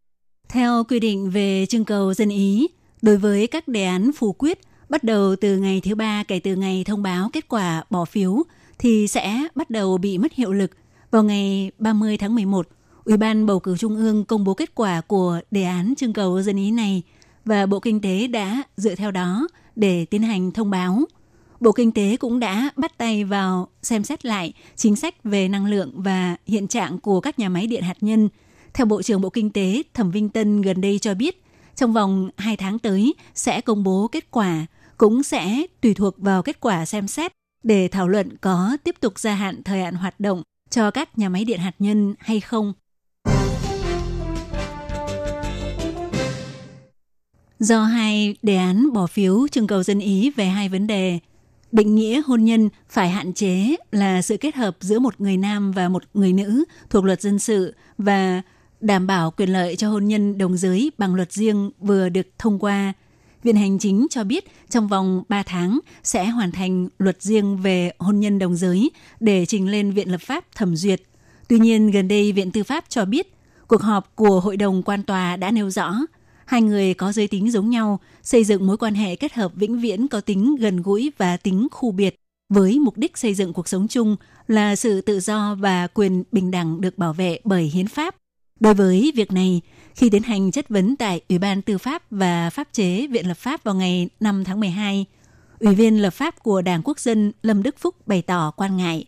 Theo 0.49 0.83
quy 0.83 0.99
định 0.99 1.29
về 1.29 1.65
trưng 1.69 1.85
cầu 1.85 2.13
dân 2.13 2.29
ý, 2.29 2.67
đối 3.01 3.17
với 3.17 3.47
các 3.47 3.67
đề 3.67 3.85
án 3.85 4.11
phủ 4.11 4.33
quyết 4.33 4.59
bắt 4.89 5.03
đầu 5.03 5.35
từ 5.35 5.57
ngày 5.57 5.81
thứ 5.83 5.95
ba 5.95 6.23
kể 6.23 6.39
từ 6.39 6.55
ngày 6.55 6.83
thông 6.83 7.03
báo 7.03 7.29
kết 7.33 7.47
quả 7.47 7.83
bỏ 7.89 8.05
phiếu 8.05 8.43
thì 8.79 9.07
sẽ 9.07 9.47
bắt 9.55 9.69
đầu 9.69 9.97
bị 9.97 10.17
mất 10.17 10.33
hiệu 10.33 10.53
lực 10.53 10.71
vào 11.11 11.23
ngày 11.23 11.71
30 11.79 12.17
tháng 12.17 12.35
11. 12.35 12.67
Ủy 13.03 13.17
ban 13.17 13.45
bầu 13.45 13.59
cử 13.59 13.77
Trung 13.77 13.95
ương 13.95 14.25
công 14.25 14.43
bố 14.43 14.53
kết 14.53 14.75
quả 14.75 15.01
của 15.01 15.39
đề 15.51 15.63
án 15.63 15.93
trưng 15.97 16.13
cầu 16.13 16.41
dân 16.41 16.57
ý 16.57 16.71
này 16.71 17.03
và 17.45 17.65
Bộ 17.65 17.79
Kinh 17.79 18.01
tế 18.01 18.27
đã 18.27 18.63
dựa 18.77 18.95
theo 18.95 19.11
đó 19.11 19.47
để 19.75 20.05
tiến 20.05 20.23
hành 20.23 20.51
thông 20.51 20.69
báo. 20.69 21.01
Bộ 21.59 21.71
Kinh 21.71 21.91
tế 21.91 22.17
cũng 22.17 22.39
đã 22.39 22.69
bắt 22.75 22.97
tay 22.97 23.23
vào 23.23 23.67
xem 23.81 24.03
xét 24.03 24.25
lại 24.25 24.53
chính 24.75 24.95
sách 24.95 25.23
về 25.23 25.47
năng 25.47 25.65
lượng 25.65 25.91
và 25.95 26.35
hiện 26.47 26.67
trạng 26.67 26.99
của 26.99 27.21
các 27.21 27.39
nhà 27.39 27.49
máy 27.49 27.67
điện 27.67 27.83
hạt 27.83 27.97
nhân. 28.01 28.29
Theo 28.73 28.85
Bộ 28.85 29.01
trưởng 29.01 29.21
Bộ 29.21 29.29
Kinh 29.29 29.49
tế 29.49 29.83
Thẩm 29.93 30.11
Vinh 30.11 30.29
Tân 30.29 30.61
gần 30.61 30.81
đây 30.81 30.99
cho 30.99 31.13
biết, 31.13 31.43
trong 31.75 31.93
vòng 31.93 32.29
2 32.37 32.57
tháng 32.57 32.79
tới 32.79 33.13
sẽ 33.35 33.61
công 33.61 33.83
bố 33.83 34.07
kết 34.11 34.31
quả, 34.31 34.65
cũng 34.97 35.23
sẽ 35.23 35.65
tùy 35.81 35.93
thuộc 35.93 36.17
vào 36.17 36.43
kết 36.43 36.59
quả 36.59 36.85
xem 36.85 37.07
xét 37.07 37.31
để 37.63 37.87
thảo 37.87 38.07
luận 38.07 38.37
có 38.41 38.77
tiếp 38.83 38.95
tục 38.99 39.19
gia 39.19 39.35
hạn 39.35 39.63
thời 39.63 39.81
hạn 39.83 39.95
hoạt 39.95 40.19
động 40.19 40.43
cho 40.69 40.91
các 40.91 41.17
nhà 41.17 41.29
máy 41.29 41.45
điện 41.45 41.59
hạt 41.59 41.75
nhân 41.79 42.15
hay 42.19 42.39
không. 42.39 42.73
Do 47.59 47.83
hai 47.83 48.35
đề 48.41 48.55
án 48.55 48.93
bỏ 48.93 49.07
phiếu 49.07 49.47
trưng 49.47 49.67
cầu 49.67 49.83
dân 49.83 49.99
ý 49.99 50.29
về 50.29 50.45
hai 50.45 50.69
vấn 50.69 50.87
đề, 50.87 51.19
định 51.71 51.95
nghĩa 51.95 52.21
hôn 52.25 52.43
nhân 52.43 52.69
phải 52.89 53.09
hạn 53.09 53.33
chế 53.33 53.75
là 53.91 54.21
sự 54.21 54.37
kết 54.37 54.55
hợp 54.55 54.77
giữa 54.79 54.99
một 54.99 55.21
người 55.21 55.37
nam 55.37 55.71
và 55.71 55.89
một 55.89 56.03
người 56.13 56.33
nữ 56.33 56.63
thuộc 56.89 57.03
luật 57.03 57.21
dân 57.21 57.39
sự 57.39 57.75
và 57.97 58.41
đảm 58.81 59.07
bảo 59.07 59.31
quyền 59.31 59.49
lợi 59.49 59.75
cho 59.75 59.89
hôn 59.89 60.05
nhân 60.05 60.37
đồng 60.37 60.57
giới 60.57 60.91
bằng 60.97 61.15
luật 61.15 61.31
riêng 61.31 61.71
vừa 61.79 62.09
được 62.09 62.27
thông 62.37 62.59
qua. 62.59 62.93
Viện 63.43 63.55
Hành 63.55 63.79
Chính 63.79 64.07
cho 64.09 64.23
biết 64.23 64.45
trong 64.69 64.87
vòng 64.87 65.23
3 65.29 65.43
tháng 65.43 65.79
sẽ 66.03 66.25
hoàn 66.25 66.51
thành 66.51 66.87
luật 66.99 67.21
riêng 67.21 67.57
về 67.57 67.91
hôn 67.99 68.19
nhân 68.19 68.39
đồng 68.39 68.55
giới 68.55 68.91
để 69.19 69.45
trình 69.45 69.69
lên 69.71 69.91
Viện 69.91 70.11
Lập 70.11 70.21
pháp 70.21 70.45
thẩm 70.55 70.75
duyệt. 70.75 71.01
Tuy 71.47 71.59
nhiên, 71.59 71.91
gần 71.91 72.07
đây 72.07 72.31
Viện 72.31 72.51
Tư 72.51 72.63
pháp 72.63 72.85
cho 72.89 73.05
biết 73.05 73.33
cuộc 73.67 73.81
họp 73.81 74.15
của 74.15 74.39
Hội 74.39 74.57
đồng 74.57 74.83
quan 74.83 75.03
tòa 75.03 75.35
đã 75.35 75.51
nêu 75.51 75.69
rõ 75.69 75.95
hai 76.49 76.61
người 76.61 76.93
có 76.93 77.11
giới 77.11 77.27
tính 77.27 77.51
giống 77.51 77.69
nhau, 77.69 77.99
xây 78.23 78.43
dựng 78.43 78.67
mối 78.67 78.77
quan 78.77 78.95
hệ 78.95 79.15
kết 79.15 79.33
hợp 79.33 79.51
vĩnh 79.55 79.79
viễn 79.79 80.07
có 80.07 80.21
tính 80.21 80.55
gần 80.55 80.81
gũi 80.81 81.11
và 81.17 81.37
tính 81.37 81.67
khu 81.71 81.91
biệt 81.91 82.15
với 82.53 82.79
mục 82.79 82.97
đích 82.97 83.17
xây 83.17 83.33
dựng 83.33 83.53
cuộc 83.53 83.67
sống 83.67 83.87
chung 83.87 84.15
là 84.47 84.75
sự 84.75 85.01
tự 85.01 85.19
do 85.19 85.55
và 85.55 85.87
quyền 85.87 86.23
bình 86.31 86.51
đẳng 86.51 86.81
được 86.81 86.97
bảo 86.97 87.13
vệ 87.13 87.39
bởi 87.43 87.63
hiến 87.63 87.87
pháp. 87.87 88.15
Đối 88.59 88.73
với 88.73 89.11
việc 89.15 89.31
này, 89.31 89.61
khi 89.95 90.09
tiến 90.09 90.23
hành 90.23 90.51
chất 90.51 90.69
vấn 90.69 90.95
tại 90.95 91.21
Ủy 91.29 91.37
ban 91.37 91.61
Tư 91.61 91.77
pháp 91.77 92.03
và 92.11 92.49
Pháp 92.49 92.67
chế 92.71 93.07
Viện 93.07 93.27
Lập 93.27 93.37
pháp 93.37 93.63
vào 93.63 93.75
ngày 93.75 94.09
5 94.19 94.43
tháng 94.43 94.59
12, 94.59 95.05
Ủy 95.59 95.75
viên 95.75 96.01
lập 96.01 96.13
pháp 96.13 96.43
của 96.43 96.61
Đảng 96.61 96.81
Quốc 96.83 96.99
dân 96.99 97.31
Lâm 97.43 97.63
Đức 97.63 97.75
Phúc 97.79 98.07
bày 98.07 98.21
tỏ 98.21 98.51
quan 98.51 98.77
ngại 98.77 99.05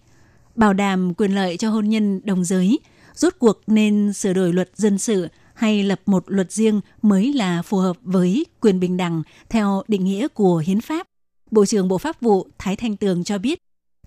bảo 0.55 0.74
đảm 0.74 1.13
quyền 1.13 1.36
lợi 1.36 1.57
cho 1.57 1.69
hôn 1.69 1.89
nhân 1.89 2.21
đồng 2.24 2.43
giới, 2.43 2.79
rốt 3.15 3.33
cuộc 3.39 3.62
nên 3.67 4.13
sửa 4.13 4.33
đổi 4.33 4.53
luật 4.53 4.69
dân 4.75 4.98
sự 4.98 5.27
hay 5.61 5.83
lập 5.83 6.01
một 6.05 6.23
luật 6.27 6.51
riêng 6.51 6.81
mới 7.01 7.33
là 7.33 7.61
phù 7.61 7.77
hợp 7.77 7.97
với 8.01 8.45
quyền 8.61 8.79
bình 8.79 8.97
đẳng 8.97 9.23
theo 9.49 9.83
định 9.87 10.05
nghĩa 10.05 10.27
của 10.27 10.57
hiến 10.57 10.81
pháp. 10.81 11.07
Bộ 11.51 11.65
trưởng 11.65 11.87
Bộ 11.87 11.97
Pháp 11.97 12.21
vụ 12.21 12.47
Thái 12.57 12.75
Thanh 12.75 12.97
Tường 12.97 13.23
cho 13.23 13.37
biết, 13.37 13.59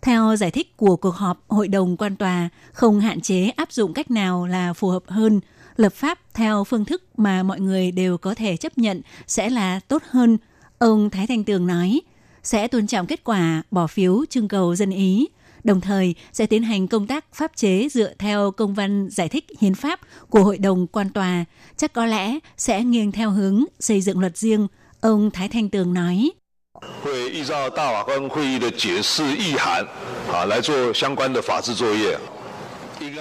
theo 0.02 0.37
giải 0.37 0.50
thích 0.50 0.76
của 0.76 0.96
cuộc 0.96 1.14
họp 1.14 1.44
Hội 1.49 1.68
đồng 1.68 1.96
quan 1.96 2.16
tòa, 2.16 2.49
không 2.73 3.00
hạn 3.00 3.20
chế 3.20 3.49
áp 3.49 3.73
dụng 3.73 3.94
cách 3.94 4.11
nào 4.11 4.46
là 4.46 4.73
phù 4.73 4.88
hợp 4.88 5.02
hơn, 5.06 5.40
lập 5.76 5.92
pháp 5.92 6.18
theo 6.34 6.64
phương 6.64 6.84
thức 6.84 7.02
mà 7.16 7.42
mọi 7.42 7.61
người 7.61 7.92
đều 7.92 8.18
có 8.18 8.34
thể 8.34 8.56
chấp 8.56 8.78
nhận 8.78 9.00
sẽ 9.26 9.50
là 9.50 9.80
tốt 9.80 10.02
hơn. 10.11 10.38
Ông 10.78 11.11
Thái 11.11 11.26
Thanh 11.26 11.44
Tường 11.44 11.66
nói, 11.66 12.00
sẽ 12.42 12.68
tôn 12.68 12.87
trọng 12.87 13.06
kết 13.06 13.25
quả 13.25 13.62
bỏ 13.70 13.87
phiếu 13.87 14.25
trưng 14.30 14.49
cầu 14.49 14.75
dân 14.75 14.90
ý, 14.90 15.26
đồng 15.64 15.80
thời 15.80 16.14
sẽ 16.33 16.47
tiến 16.47 16.62
hành 16.62 16.88
công 16.88 17.06
tác 17.06 17.25
pháp 17.35 17.52
chế 17.56 17.88
dựa 17.88 18.12
theo 18.18 18.50
công 18.50 18.75
văn 18.75 19.09
giải 19.11 19.28
thích 19.28 19.44
hiến 19.61 19.75
pháp 19.75 20.00
của 20.30 20.44
Hội 20.44 20.59
đồng 20.59 20.87
quan 20.87 21.11
tòa, 21.11 21.44
chắc 21.76 21.92
có 21.92 22.06
lẽ 22.06 22.38
sẽ 22.56 22.85
nghiêng 22.85 23.12
theo 23.12 23.30
hướng 23.30 23.64
xây 23.80 24.00
dựng 24.00 24.18
luật 24.18 24.37
riêng, 24.37 24.66
ông 25.00 25.30
Thái 25.30 25.49
Thanh 25.49 25.68
Tường 25.68 25.94
nói. 25.94 26.30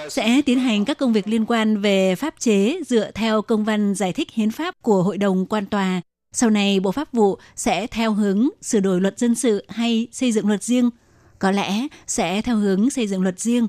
sẽ 0.08 0.42
tiến 0.46 0.58
hành 0.58 0.84
các 0.84 0.98
công 0.98 1.12
việc 1.12 1.28
liên 1.28 1.46
quan 1.46 1.80
về 1.80 2.14
pháp 2.14 2.34
chế 2.38 2.80
dựa 2.86 3.10
theo 3.10 3.42
công 3.42 3.64
văn 3.64 3.94
giải 3.94 4.12
thích 4.12 4.28
hiến 4.32 4.50
pháp 4.50 4.74
của 4.82 5.02
Hội 5.02 5.18
đồng 5.18 5.46
quan 5.46 5.66
tòa. 5.66 6.00
Sau 6.32 6.50
này, 6.50 6.80
Bộ 6.80 6.92
Pháp 6.92 7.12
vụ 7.12 7.38
sẽ 7.56 7.86
theo 7.86 8.12
hướng 8.12 8.48
sửa 8.62 8.80
đổi 8.80 9.00
luật 9.00 9.18
dân 9.18 9.34
sự 9.34 9.64
hay 9.68 10.08
xây 10.12 10.32
dựng 10.32 10.48
luật 10.48 10.62
riêng– 10.62 10.90
có 11.44 11.50
lẽ 11.50 11.86
sẽ 12.06 12.42
theo 12.42 12.56
hướng 12.56 12.90
xây 12.90 13.06
dựng 13.06 13.22
luật 13.22 13.40
riêng. 13.40 13.68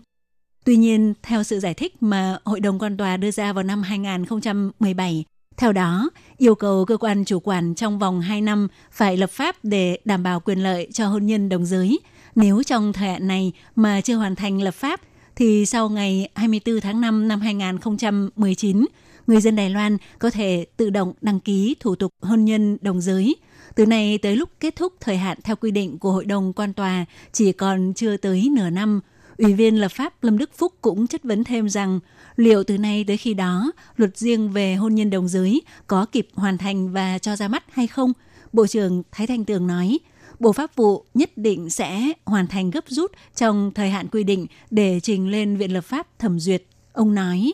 Tuy 0.66 0.76
nhiên, 0.76 1.14
theo 1.24 1.44
sự 1.44 1.60
giải 1.60 1.74
thích 1.74 2.04
mà 2.04 2.38
Hội 2.44 2.60
đồng 2.60 2.80
quan 2.80 2.98
tòa 2.98 3.18
đưa 3.18 3.32
ra 3.32 3.54
vào 3.54 3.64
năm 3.64 3.82
2017, 3.82 5.24
theo 5.58 5.72
đó, 5.72 6.10
yêu 6.38 6.56
cầu 6.56 6.86
cơ 6.86 6.98
quan 6.98 7.26
chủ 7.26 7.40
quản 7.40 7.76
trong 7.76 8.00
vòng 8.00 8.22
2 8.22 8.42
năm 8.42 8.68
phải 8.92 9.18
lập 9.18 9.30
pháp 9.32 9.56
để 9.64 10.00
đảm 10.06 10.24
bảo 10.24 10.40
quyền 10.40 10.60
lợi 10.60 10.88
cho 10.94 11.08
hôn 11.08 11.26
nhân 11.26 11.50
đồng 11.50 11.66
giới. 11.66 12.00
Nếu 12.36 12.64
trong 12.64 12.94
thời 12.94 13.10
hạn 13.10 13.28
này 13.28 13.52
mà 13.76 14.02
chưa 14.02 14.16
hoàn 14.16 14.36
thành 14.36 14.62
lập 14.62 14.74
pháp, 14.74 15.02
thì 15.36 15.66
sau 15.66 15.90
ngày 15.90 16.30
24 16.36 16.82
tháng 16.82 17.02
5 17.02 17.28
năm 17.28 17.42
2019, 17.42 18.86
người 19.28 19.42
dân 19.42 19.56
Đài 19.56 19.70
Loan 19.70 19.98
có 20.20 20.30
thể 20.30 20.66
tự 20.78 20.90
động 20.90 21.14
đăng 21.22 21.40
ký 21.40 21.76
thủ 21.80 21.96
tục 21.96 22.12
hôn 22.22 22.46
nhân 22.46 22.78
đồng 22.82 23.02
giới. 23.02 23.36
Từ 23.76 23.86
nay 23.86 24.18
tới 24.18 24.36
lúc 24.36 24.50
kết 24.60 24.76
thúc 24.76 24.94
thời 25.00 25.18
hạn 25.18 25.38
theo 25.44 25.56
quy 25.56 25.72
định 25.72 26.00
của 26.00 26.12
Hội 26.12 26.26
đồng 26.26 26.54
quan 26.54 26.74
tòa 26.74 27.06
chỉ 27.32 27.52
còn 27.52 27.94
chưa 27.94 28.18
tới 28.18 28.50
nửa 28.52 28.70
năm, 28.70 29.00
Ủy 29.38 29.54
viên 29.54 29.76
lập 29.76 29.88
pháp 29.88 30.24
Lâm 30.24 30.38
Đức 30.38 30.50
Phúc 30.58 30.74
cũng 30.82 31.08
chất 31.08 31.24
vấn 31.24 31.44
thêm 31.44 31.70
rằng 31.70 32.00
liệu 32.36 32.64
từ 32.64 32.78
nay 32.78 33.04
tới 33.08 33.18
khi 33.18 33.34
đó 33.34 33.72
luật 33.98 34.18
riêng 34.18 34.52
về 34.52 34.76
hôn 34.76 34.96
nhân 34.96 35.10
đồng 35.10 35.28
giới 35.28 35.62
có 35.88 36.06
kịp 36.06 36.28
hoàn 36.34 36.58
thành 36.58 36.92
và 36.92 37.20
cho 37.20 37.36
ra 37.36 37.48
mắt 37.48 37.64
hay 37.72 37.88
không? 37.88 38.14
Bộ 38.54 38.68
trưởng 38.68 39.04
Thái 39.12 39.28
Thanh 39.28 39.46
Tường 39.46 39.68
nói, 39.68 40.00
Bộ 40.40 40.52
Pháp 40.52 40.76
vụ 40.76 41.06
nhất 41.14 41.32
định 41.36 41.70
sẽ 41.70 42.12
hoàn 42.26 42.48
thành 42.48 42.72
gấp 42.72 42.84
rút 42.88 43.12
trong 43.36 43.72
thời 43.76 43.90
hạn 43.90 44.08
quy 44.08 44.24
định 44.24 44.48
để 44.72 45.00
trình 45.00 45.28
lên 45.28 45.58
Viện 45.58 45.74
Lập 45.74 45.82
pháp 45.82 46.20
thẩm 46.20 46.40
duyệt. 46.40 46.64
Ông 46.94 47.16
nói. 47.16 47.54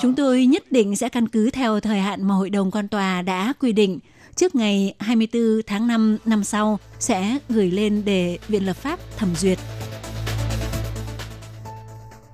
Chúng 0.00 0.14
tôi 0.14 0.46
nhất 0.46 0.72
định 0.72 0.96
sẽ 0.96 1.08
căn 1.08 1.28
cứ 1.28 1.50
theo 1.50 1.80
thời 1.80 1.98
hạn 1.98 2.28
mà 2.28 2.34
Hội 2.34 2.50
đồng 2.50 2.70
quan 2.70 2.88
tòa 2.88 3.22
đã 3.22 3.52
quy 3.60 3.72
định 3.72 3.98
trước 4.36 4.54
ngày 4.54 4.94
24 4.98 5.42
tháng 5.66 5.86
5 5.86 6.18
năm 6.24 6.44
sau 6.44 6.78
sẽ 6.98 7.38
gửi 7.48 7.70
lên 7.70 8.02
để 8.04 8.38
Viện 8.48 8.66
Lập 8.66 8.76
pháp 8.76 8.98
thẩm 9.16 9.34
duyệt. 9.34 9.58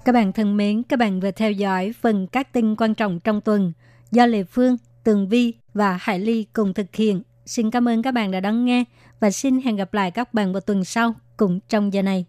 Các 0.04 0.12
bạn 0.12 0.32
thân 0.32 0.56
mến, 0.56 0.82
các 0.82 0.98
bạn 0.98 1.20
vừa 1.20 1.30
theo 1.30 1.52
dõi 1.52 1.94
phần 2.00 2.26
các 2.26 2.52
tin 2.52 2.76
quan 2.76 2.94
trọng 2.94 3.20
trong 3.20 3.40
tuần 3.40 3.72
do 4.10 4.26
Lê 4.26 4.44
Phương, 4.44 4.76
Tường 5.04 5.28
Vi 5.28 5.54
và 5.74 5.98
Hải 6.00 6.18
Ly 6.18 6.46
cùng 6.52 6.74
thực 6.74 6.96
hiện. 6.96 7.22
Xin 7.46 7.70
cảm 7.70 7.88
ơn 7.88 8.02
các 8.02 8.14
bạn 8.14 8.30
đã 8.30 8.40
đón 8.40 8.64
nghe 8.64 8.84
và 9.20 9.30
xin 9.30 9.60
hẹn 9.60 9.76
gặp 9.76 9.94
lại 9.94 10.10
các 10.10 10.34
bạn 10.34 10.52
vào 10.52 10.60
tuần 10.60 10.84
sau 10.84 11.14
cùng 11.36 11.60
trong 11.68 11.92
giờ 11.92 12.02
này. 12.02 12.24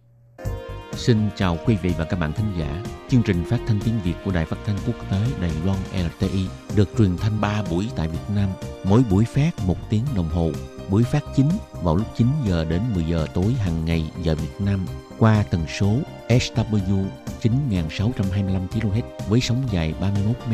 Xin 0.94 1.18
chào 1.36 1.58
quý 1.66 1.76
vị 1.82 1.94
và 1.98 2.06
các 2.06 2.20
bạn 2.20 2.34
thính 2.34 2.54
giả. 2.60 2.84
Chương 3.10 3.24
trình 3.24 3.44
phát 3.50 3.60
thanh 3.68 3.80
tiếng 3.86 4.00
Việt 4.04 4.14
của 4.26 4.32
Đài 4.32 4.46
Phát 4.46 4.58
thanh 4.66 4.78
Quốc 4.88 5.12
tế 5.12 5.18
Đài 5.42 5.52
Loan 5.66 5.78
LTI 5.94 6.48
được 6.76 6.90
truyền 6.98 7.18
thanh 7.18 7.42
3 7.42 7.64
buổi 7.70 7.88
tại 7.96 8.08
Việt 8.08 8.36
Nam, 8.36 8.50
mỗi 8.84 9.04
buổi 9.10 9.26
phát 9.26 9.52
1 9.66 9.90
tiếng 9.90 10.04
đồng 10.16 10.30
hồ. 10.30 10.52
Buổi 10.90 11.04
phát 11.04 11.24
chính 11.36 11.50
vào 11.84 11.96
lúc 11.96 12.08
9 12.16 12.28
giờ 12.48 12.66
đến 12.66 12.82
10 12.94 13.04
giờ 13.04 13.28
tối 13.34 13.54
hàng 13.54 13.86
ngày 13.86 14.12
giờ 14.22 14.36
Việt 14.36 14.66
Nam 14.66 14.86
qua 15.20 15.44
tần 15.52 15.62
số 15.80 15.96
SW 16.30 17.06
9625 17.42 18.68
kHz 18.68 19.02
với 19.30 19.40
sóng 19.40 19.64
dài 19.72 19.94
31 20.02 20.36
m. 20.50 20.54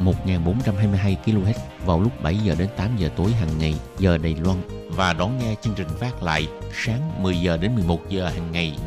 1422 0.00 1.16
kHz 1.24 1.54
vào 1.84 2.00
lúc 2.00 2.22
7 2.22 2.36
giờ 2.38 2.54
đến 2.58 2.68
8 2.76 2.96
giờ 2.96 3.08
tối 3.16 3.32
hàng 3.32 3.58
ngày, 3.58 3.74
giờ 3.98 4.18
Đài 4.18 4.36
Loan. 4.44 4.56
Và 4.88 5.12
đón 5.12 5.38
nghe 5.38 5.54
chương 5.62 5.74
trình 5.74 5.88
phát 6.00 6.22
lại 6.22 6.46
sáng 6.84 7.22
10 7.22 7.40
giờ 7.40 7.56
đến 7.56 7.74
11 7.74 8.08
giờ 8.08 8.28
hàng 8.28 8.52
ngày, 8.52 8.76
giờ 8.78 8.84